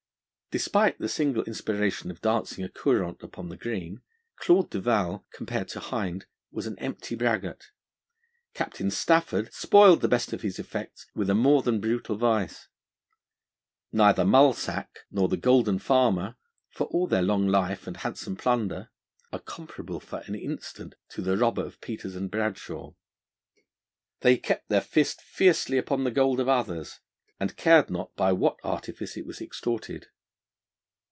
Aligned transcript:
Despite 0.53 0.99
the 0.99 1.07
single 1.07 1.45
inspiration 1.45 2.11
of 2.11 2.19
dancing 2.19 2.61
a 2.61 2.67
corant 2.67 3.23
upon 3.23 3.47
the 3.47 3.55
green, 3.55 4.01
Claude 4.41 4.69
Duval, 4.69 5.25
compared 5.33 5.69
to 5.69 5.79
Hind, 5.79 6.25
was 6.51 6.67
an 6.67 6.77
empty 6.77 7.15
braggart. 7.15 7.67
Captain 8.53 8.91
Stafford 8.91 9.53
spoiled 9.53 10.01
the 10.01 10.09
best 10.09 10.33
of 10.33 10.41
his 10.41 10.59
effects 10.59 11.05
with 11.15 11.29
a 11.29 11.33
more 11.33 11.61
than 11.61 11.79
brutal 11.79 12.17
vice. 12.17 12.67
Neither 13.93 14.25
Mull 14.25 14.51
Sack 14.51 14.89
nor 15.09 15.29
the 15.29 15.37
Golden 15.37 15.79
Farmer, 15.79 16.35
for 16.69 16.83
all 16.87 17.07
their 17.07 17.21
long 17.23 17.47
life 17.47 17.87
and 17.87 17.95
handsome 17.95 18.35
plunder, 18.35 18.91
are 19.31 19.39
comparable 19.39 20.01
for 20.01 20.19
an 20.25 20.35
instant 20.35 20.95
to 21.11 21.21
the 21.21 21.37
robber 21.37 21.63
of 21.65 21.79
Peters 21.79 22.13
and 22.17 22.29
Bradshaw. 22.29 22.91
They 24.19 24.35
kept 24.35 24.67
their 24.67 24.81
fist 24.81 25.21
fiercely 25.21 25.77
upon 25.77 26.03
the 26.03 26.11
gold 26.11 26.41
of 26.41 26.49
others, 26.49 26.99
and 27.39 27.55
cared 27.55 27.89
not 27.89 28.13
by 28.17 28.33
what 28.33 28.59
artifice 28.65 29.15
it 29.15 29.25
was 29.25 29.39
extorted. 29.39 30.07